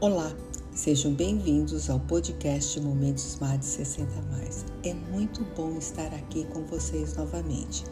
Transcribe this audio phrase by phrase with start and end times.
[0.00, 0.32] Olá,
[0.72, 4.64] sejam bem-vindos ao podcast Momentos Mais de 60 Mais.
[4.84, 7.82] É muito bom estar aqui com vocês novamente.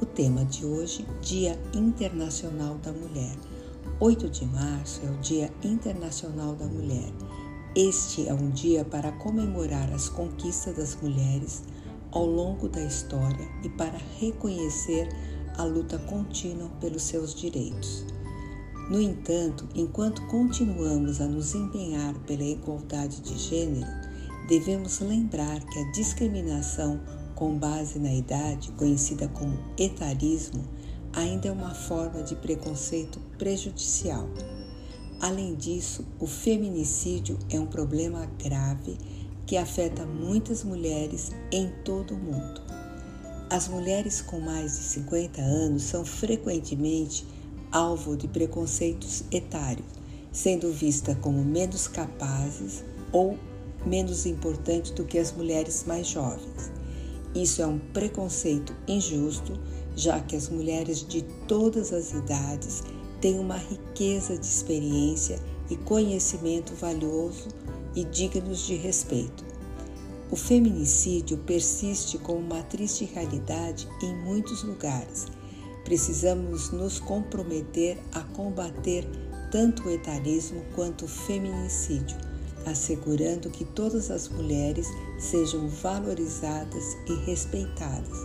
[0.00, 3.36] O tema de hoje, Dia Internacional da Mulher.
[4.00, 7.12] 8 de março é o Dia Internacional da Mulher.
[7.76, 11.64] Este é um dia para comemorar as conquistas das mulheres
[12.12, 15.06] ao longo da história e para reconhecer
[15.58, 18.06] a luta contínua pelos seus direitos.
[18.90, 23.90] No entanto, enquanto continuamos a nos empenhar pela igualdade de gênero,
[24.48, 27.00] devemos lembrar que a discriminação
[27.34, 30.62] com base na idade, conhecida como etarismo,
[31.12, 34.28] ainda é uma forma de preconceito prejudicial.
[35.20, 38.98] Além disso, o feminicídio é um problema grave
[39.46, 42.60] que afeta muitas mulheres em todo o mundo.
[43.50, 47.26] As mulheres com mais de 50 anos são frequentemente
[47.72, 49.86] alvo de preconceitos etários,
[50.30, 53.38] sendo vista como menos capazes ou
[53.84, 56.70] menos importantes do que as mulheres mais jovens.
[57.34, 59.58] Isso é um preconceito injusto,
[59.96, 62.82] já que as mulheres de todas as idades
[63.20, 65.38] têm uma riqueza de experiência
[65.70, 67.48] e conhecimento valioso
[67.94, 69.44] e dignos de respeito.
[70.30, 75.26] O feminicídio persiste como uma triste realidade em muitos lugares
[75.84, 79.04] Precisamos nos comprometer a combater
[79.50, 82.16] tanto o etarismo quanto o feminicídio,
[82.64, 84.86] assegurando que todas as mulheres
[85.18, 88.16] sejam valorizadas e respeitadas,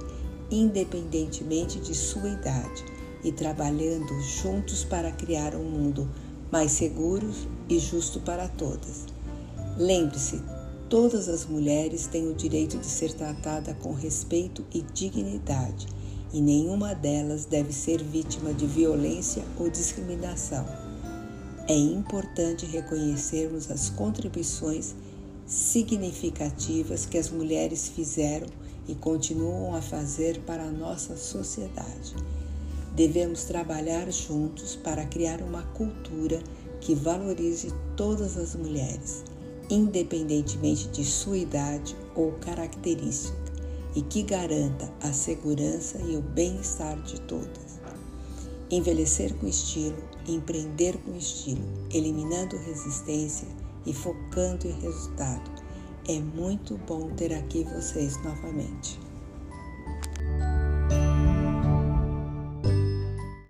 [0.52, 2.86] independentemente de sua idade,
[3.24, 6.08] e trabalhando juntos para criar um mundo
[6.52, 7.30] mais seguro
[7.68, 9.06] e justo para todas.
[9.76, 10.42] Lembre-se,
[10.88, 15.88] todas as mulheres têm o direito de ser tratada com respeito e dignidade
[16.34, 20.66] e nenhuma delas deve ser vítima de violência ou discriminação.
[21.68, 24.96] É importante reconhecermos as contribuições
[25.46, 28.48] significativas que as mulheres fizeram
[28.88, 32.16] e continuam a fazer para a nossa sociedade.
[32.96, 36.40] Devemos trabalhar juntos para criar uma cultura
[36.80, 39.24] que valorize todas as mulheres,
[39.70, 43.48] independentemente de sua idade ou característica
[43.96, 47.80] e que garanta a segurança e o bem-estar de todas.
[48.70, 53.48] Envelhecer com estilo, empreender com estilo, eliminando resistência
[53.86, 55.50] e focando em resultado.
[56.08, 59.07] É muito bom ter aqui vocês novamente.